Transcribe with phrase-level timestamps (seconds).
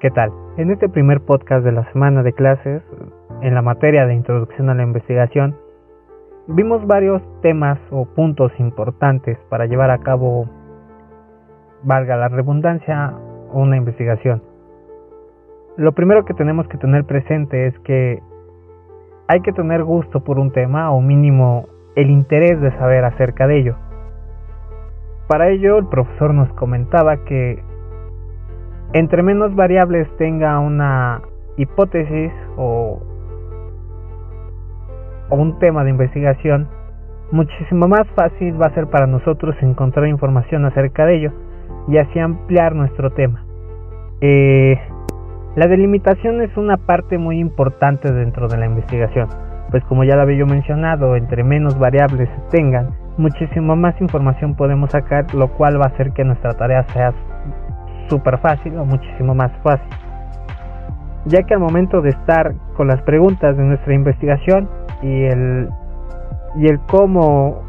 [0.00, 0.32] ¿Qué tal?
[0.56, 2.82] En este primer podcast de la semana de clases,
[3.42, 5.56] en la materia de introducción a la investigación,
[6.46, 10.48] vimos varios temas o puntos importantes para llevar a cabo,
[11.82, 13.12] valga la redundancia,
[13.52, 14.42] una investigación.
[15.76, 18.22] Lo primero que tenemos que tener presente es que
[19.28, 23.58] hay que tener gusto por un tema o mínimo el interés de saber acerca de
[23.58, 23.76] ello.
[25.30, 27.62] Para ello el profesor nos comentaba que
[28.94, 31.22] entre menos variables tenga una
[31.56, 33.00] hipótesis o,
[35.30, 36.66] un tema de investigación,
[37.30, 41.32] muchísimo más fácil va a ser para nosotros encontrar información acerca de ello
[41.86, 43.44] y así ampliar nuestro tema.
[44.20, 44.80] Eh,
[45.54, 49.28] la delimitación es una parte muy importante dentro de la investigación,
[49.70, 54.54] pues como ya lo había yo mencionado, entre menos variables se tengan, muchísimo más información
[54.54, 57.12] podemos sacar, lo cual va a hacer que nuestra tarea sea
[58.08, 59.88] súper fácil o muchísimo más fácil.
[61.26, 64.68] Ya que al momento de estar con las preguntas de nuestra investigación
[65.02, 65.68] y el,
[66.56, 67.62] y el cómo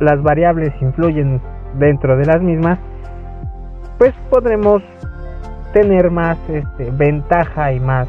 [0.00, 1.40] las variables influyen
[1.74, 2.78] dentro de las mismas,
[3.98, 4.82] pues podremos
[5.72, 8.08] tener más este, ventaja y más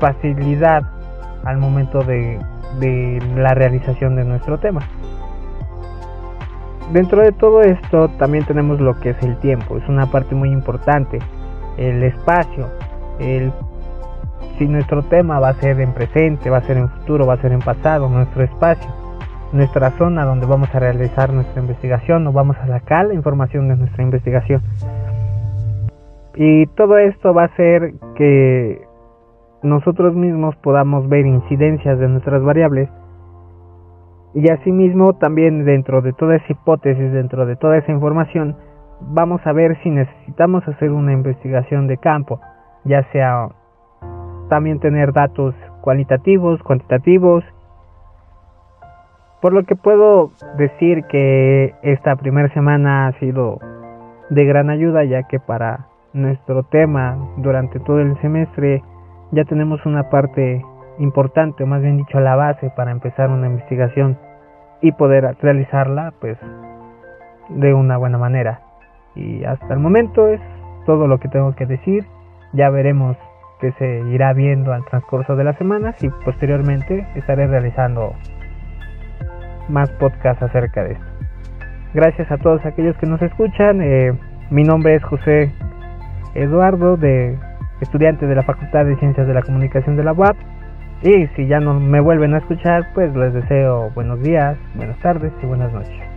[0.00, 0.82] facilidad
[1.44, 2.38] al momento de,
[2.80, 4.80] de la realización de nuestro tema.
[6.90, 10.50] Dentro de todo esto también tenemos lo que es el tiempo, es una parte muy
[10.50, 11.18] importante,
[11.78, 12.66] el espacio,
[13.18, 13.52] el
[14.58, 17.40] si nuestro tema va a ser en presente, va a ser en futuro, va a
[17.40, 18.90] ser en pasado, nuestro espacio,
[19.52, 23.76] nuestra zona donde vamos a realizar nuestra investigación o vamos a sacar la información de
[23.76, 24.62] nuestra investigación.
[26.34, 28.82] Y todo esto va a hacer que
[29.62, 32.88] nosotros mismos podamos ver incidencias de nuestras variables
[34.34, 38.56] y asimismo también dentro de toda esa hipótesis, dentro de toda esa información,
[39.00, 42.40] vamos a ver si necesitamos hacer una investigación de campo,
[42.84, 43.48] ya sea
[44.48, 47.44] también tener datos cualitativos, cuantitativos.
[49.40, 53.58] Por lo que puedo decir que esta primera semana ha sido
[54.30, 58.82] de gran ayuda ya que para nuestro tema durante todo el semestre
[59.32, 60.62] ya tenemos una parte
[60.98, 64.18] importante, más bien dicho la base para empezar una investigación
[64.82, 66.36] y poder realizarla pues
[67.48, 68.60] de una buena manera.
[69.14, 70.40] Y hasta el momento es
[70.84, 72.04] todo lo que tengo que decir.
[72.52, 73.16] Ya veremos
[73.60, 78.14] que se irá viendo al transcurso de las semanas y posteriormente estaré realizando
[79.68, 81.06] más podcasts acerca de esto.
[81.94, 83.80] Gracias a todos aquellos que nos escuchan.
[83.80, 84.12] Eh,
[84.50, 85.52] mi nombre es José
[86.34, 87.38] Eduardo, de
[87.80, 90.36] estudiante de la Facultad de Ciencias de la Comunicación de la UAP.
[91.02, 95.32] Y si ya no me vuelven a escuchar, pues les deseo buenos días, buenas tardes
[95.42, 96.11] y buenas noches.